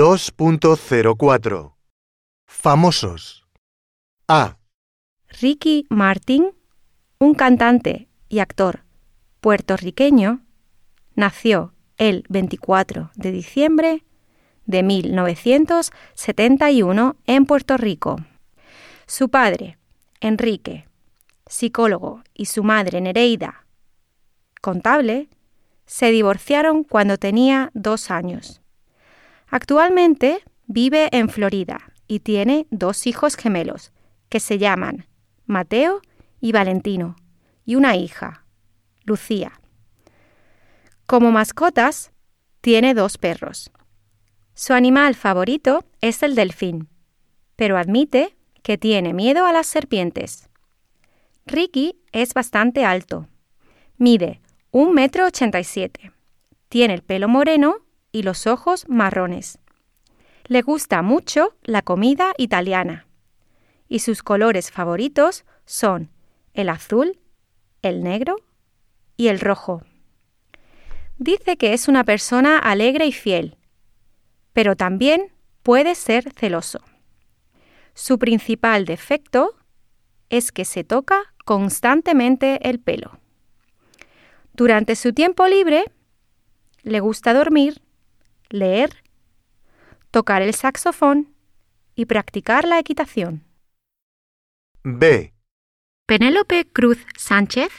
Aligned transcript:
2.04 0.00 1.74
Famosos 2.46 3.44
A. 4.28 4.56
Ricky 5.28 5.84
Martin, 5.90 6.54
un 7.18 7.34
cantante 7.34 8.08
y 8.30 8.38
actor 8.38 8.84
puertorriqueño, 9.42 10.40
nació 11.16 11.74
el 11.98 12.24
24 12.30 13.10
de 13.14 13.30
diciembre 13.30 14.06
de 14.64 14.82
1971 14.82 17.16
en 17.26 17.44
Puerto 17.44 17.76
Rico. 17.76 18.16
Su 19.06 19.28
padre, 19.28 19.76
Enrique, 20.22 20.88
psicólogo, 21.46 22.22
y 22.32 22.46
su 22.46 22.64
madre, 22.64 23.02
Nereida, 23.02 23.66
contable, 24.62 25.28
se 25.84 26.10
divorciaron 26.10 26.84
cuando 26.84 27.18
tenía 27.18 27.70
dos 27.74 28.10
años. 28.10 28.59
Actualmente 29.50 30.44
vive 30.66 31.08
en 31.10 31.28
Florida 31.28 31.80
y 32.06 32.20
tiene 32.20 32.66
dos 32.70 33.06
hijos 33.06 33.36
gemelos 33.36 33.92
que 34.28 34.38
se 34.38 34.58
llaman 34.58 35.06
Mateo 35.44 36.00
y 36.40 36.52
Valentino 36.52 37.16
y 37.64 37.74
una 37.74 37.96
hija, 37.96 38.44
Lucía. 39.04 39.60
Como 41.06 41.32
mascotas, 41.32 42.12
tiene 42.60 42.94
dos 42.94 43.18
perros. 43.18 43.72
Su 44.54 44.72
animal 44.72 45.16
favorito 45.16 45.84
es 46.00 46.22
el 46.22 46.36
delfín, 46.36 46.88
pero 47.56 47.76
admite 47.76 48.36
que 48.62 48.78
tiene 48.78 49.12
miedo 49.14 49.46
a 49.46 49.52
las 49.52 49.66
serpientes. 49.66 50.48
Ricky 51.46 51.98
es 52.12 52.34
bastante 52.34 52.84
alto. 52.84 53.26
Mide 53.96 54.40
un 54.70 54.94
metro 54.94 55.26
ochenta 55.26 55.58
y 55.58 55.64
siete. 55.64 56.12
Tiene 56.68 56.94
el 56.94 57.02
pelo 57.02 57.26
moreno 57.26 57.78
y 58.12 58.22
los 58.22 58.46
ojos 58.46 58.88
marrones. 58.88 59.58
Le 60.44 60.62
gusta 60.62 61.02
mucho 61.02 61.54
la 61.62 61.82
comida 61.82 62.32
italiana. 62.38 63.06
Y 63.88 64.00
sus 64.00 64.22
colores 64.22 64.70
favoritos 64.70 65.44
son 65.64 66.10
el 66.54 66.68
azul, 66.68 67.18
el 67.82 68.02
negro 68.02 68.36
y 69.16 69.28
el 69.28 69.40
rojo. 69.40 69.82
Dice 71.18 71.56
que 71.56 71.72
es 71.72 71.88
una 71.88 72.04
persona 72.04 72.58
alegre 72.58 73.06
y 73.06 73.12
fiel, 73.12 73.58
pero 74.52 74.76
también 74.76 75.32
puede 75.62 75.94
ser 75.94 76.32
celoso. 76.32 76.80
Su 77.94 78.18
principal 78.18 78.86
defecto 78.86 79.54
es 80.30 80.52
que 80.52 80.64
se 80.64 80.84
toca 80.84 81.34
constantemente 81.44 82.68
el 82.68 82.80
pelo. 82.80 83.18
Durante 84.54 84.96
su 84.96 85.12
tiempo 85.12 85.46
libre, 85.46 85.84
le 86.82 87.00
gusta 87.00 87.34
dormir, 87.34 87.82
leer, 88.50 89.02
tocar 90.10 90.42
el 90.42 90.54
saxofón 90.54 91.34
y 91.94 92.04
practicar 92.06 92.66
la 92.66 92.78
equitación. 92.78 93.44
B. 94.82 95.32
Penélope 96.06 96.66
Cruz 96.66 96.98
Sánchez 97.16 97.70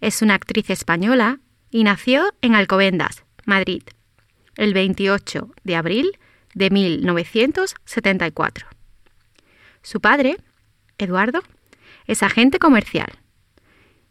es 0.00 0.22
una 0.22 0.34
actriz 0.34 0.70
española 0.70 1.40
y 1.70 1.84
nació 1.84 2.32
en 2.40 2.54
Alcobendas, 2.54 3.24
Madrid, 3.44 3.82
el 4.56 4.74
28 4.74 5.52
de 5.64 5.76
abril 5.76 6.18
de 6.54 6.70
1974. 6.70 8.66
Su 9.82 10.00
padre, 10.00 10.36
Eduardo, 10.98 11.42
es 12.06 12.22
agente 12.22 12.58
comercial 12.58 13.20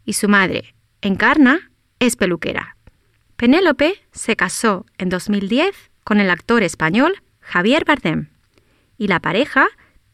y 0.04 0.14
su 0.14 0.28
madre, 0.28 0.74
Encarna, 1.02 1.70
es 1.98 2.16
peluquera. 2.16 2.76
Penélope 3.40 3.94
se 4.12 4.36
casó 4.36 4.84
en 4.98 5.08
2010 5.08 5.74
con 6.04 6.20
el 6.20 6.28
actor 6.28 6.62
español 6.62 7.22
Javier 7.40 7.86
Bardem 7.86 8.28
y 8.98 9.08
la 9.08 9.18
pareja 9.20 9.66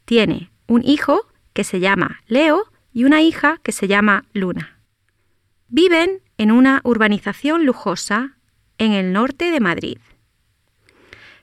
tiene 0.05 0.53
un 0.69 0.85
hijo 0.85 1.27
que 1.53 1.65
se 1.65 1.81
llama 1.81 2.21
Leo 2.29 2.71
y 2.93 3.03
una 3.03 3.23
hija 3.23 3.59
que 3.65 3.73
se 3.73 3.89
llama 3.89 4.27
Luna. 4.33 4.79
Viven 5.67 6.23
en 6.39 6.53
una 6.53 6.81
urbanización 6.85 7.67
lujosa 7.67 8.37
en 8.79 8.93
el 8.93 9.13
norte 9.13 9.51
de 9.51 9.59
Madrid. 9.59 9.99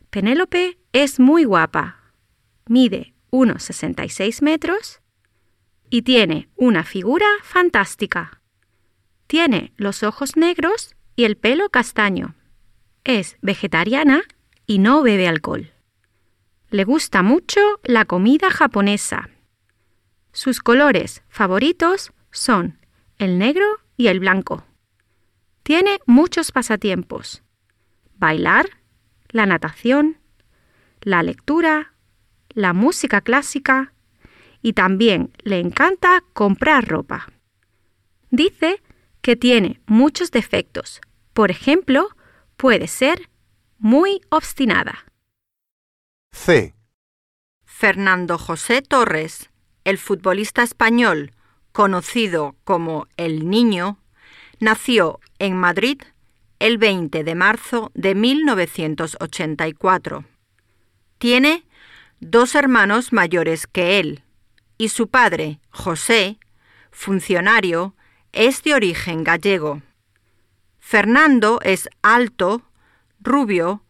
Penélope 0.09 0.77
es 0.93 1.19
muy 1.19 1.43
guapa. 1.43 2.13
Mide 2.65 3.13
unos 3.29 3.61
66 3.63 4.41
metros 4.41 5.01
y 5.89 6.03
tiene 6.03 6.47
una 6.55 6.85
figura 6.85 7.27
fantástica. 7.41 8.41
Tiene 9.27 9.73
los 9.75 10.03
ojos 10.03 10.37
negros 10.37 10.95
y 11.15 11.25
el 11.25 11.37
pelo 11.37 11.69
castaño. 11.69 12.35
Es 13.03 13.37
vegetariana 13.41 14.23
y 14.65 14.79
no 14.79 15.01
bebe 15.03 15.27
alcohol. 15.27 15.71
Le 16.69 16.85
gusta 16.85 17.21
mucho 17.21 17.59
la 17.83 18.05
comida 18.05 18.49
japonesa. 18.49 19.29
Sus 20.31 20.59
colores 20.59 21.21
favoritos 21.29 22.11
son 22.31 22.79
el 23.19 23.37
negro 23.37 23.65
y 23.97 24.07
el 24.07 24.19
blanco. 24.19 24.65
Tiene 25.61 25.99
muchos 26.05 26.51
pasatiempos. 26.51 27.43
Bailar, 28.15 28.65
la 29.29 29.45
natación, 29.45 30.17
la 31.01 31.23
lectura, 31.23 31.93
la 32.49 32.73
música 32.73 33.21
clásica 33.21 33.93
y 34.61 34.73
también 34.73 35.31
le 35.43 35.59
encanta 35.59 36.23
comprar 36.33 36.87
ropa. 36.87 37.27
Dice 38.31 38.81
que 39.23 39.35
tiene 39.35 39.81
muchos 39.87 40.29
defectos. 40.29 41.01
Por 41.33 41.49
ejemplo, 41.49 42.09
puede 42.57 42.87
ser 42.87 43.31
muy 43.79 44.21
obstinada. 44.29 45.05
C. 46.31 46.75
Fernando 47.63 48.37
José 48.37 48.83
Torres, 48.83 49.49
el 49.85 49.97
futbolista 49.97 50.61
español 50.61 51.31
conocido 51.71 52.55
como 52.65 53.07
El 53.17 53.49
Niño, 53.49 53.97
nació 54.59 55.19
en 55.39 55.57
Madrid 55.57 55.99
el 56.59 56.77
20 56.77 57.23
de 57.23 57.35
marzo 57.35 57.91
de 57.95 58.13
1984. 58.15 60.25
Tiene 61.17 61.65
dos 62.19 62.55
hermanos 62.55 63.13
mayores 63.13 63.67
que 63.67 63.99
él 63.99 64.23
y 64.77 64.89
su 64.89 65.07
padre, 65.07 65.61
José, 65.69 66.39
funcionario, 66.91 67.95
es 68.33 68.63
de 68.63 68.73
origen 68.73 69.23
gallego. 69.23 69.81
Fernando 70.79 71.59
es 71.63 71.87
alto, 72.01 72.63
rubio, 73.21 73.83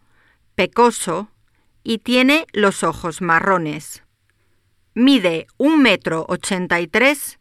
pecoso 0.53 1.29
y 1.83 1.97
tiene 1.99 2.45
los 2.53 2.83
ojos 2.83 3.21
marrones. 3.21 4.03
Mide 4.93 5.47
un 5.57 5.81
metro 5.81 6.25
ochenta 6.29 6.79
y 6.79 6.87
tres 6.87 7.39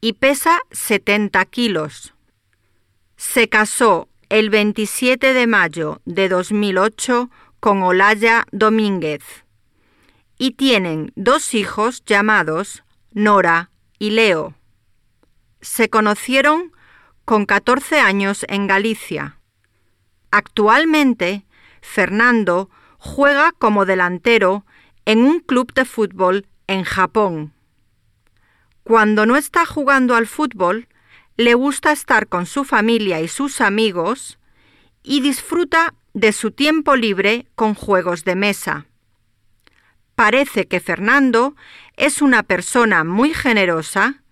y 0.00 0.14
pesa 0.14 0.60
70 0.70 1.44
kilos. 1.46 2.14
Se 3.16 3.48
casó 3.48 4.08
el 4.28 4.48
27 4.48 5.34
de 5.34 5.46
mayo 5.46 6.00
de 6.04 6.28
2008 6.28 7.30
con 7.60 7.82
Olaya 7.82 8.46
Domínguez 8.52 9.22
y 10.38 10.52
tienen 10.52 11.12
dos 11.16 11.52
hijos 11.54 12.04
llamados 12.06 12.84
Nora 13.12 13.70
y 13.98 14.10
Leo 14.10 14.57
se 15.60 15.90
conocieron 15.90 16.72
con 17.24 17.46
14 17.46 18.00
años 18.00 18.44
en 18.48 18.66
Galicia. 18.66 19.38
Actualmente, 20.30 21.46
Fernando 21.80 22.70
juega 22.98 23.52
como 23.52 23.86
delantero 23.86 24.64
en 25.04 25.20
un 25.20 25.40
club 25.40 25.72
de 25.74 25.84
fútbol 25.84 26.46
en 26.66 26.84
Japón. 26.84 27.52
Cuando 28.82 29.26
no 29.26 29.36
está 29.36 29.66
jugando 29.66 30.14
al 30.14 30.26
fútbol, 30.26 30.88
le 31.36 31.54
gusta 31.54 31.92
estar 31.92 32.28
con 32.28 32.46
su 32.46 32.64
familia 32.64 33.20
y 33.20 33.28
sus 33.28 33.60
amigos 33.60 34.38
y 35.02 35.20
disfruta 35.20 35.94
de 36.12 36.32
su 36.32 36.50
tiempo 36.50 36.96
libre 36.96 37.46
con 37.54 37.74
juegos 37.74 38.24
de 38.24 38.34
mesa. 38.34 38.86
Parece 40.14 40.66
que 40.66 40.80
Fernando 40.80 41.54
es 41.96 42.22
una 42.22 42.42
persona 42.42 43.04
muy 43.04 43.32
generosa 43.32 44.22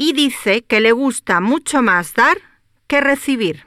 y 0.00 0.14
dice 0.14 0.62
que 0.62 0.80
le 0.80 0.92
gusta 0.92 1.40
mucho 1.40 1.82
más 1.82 2.14
dar 2.14 2.38
que 2.86 3.02
recibir. 3.02 3.66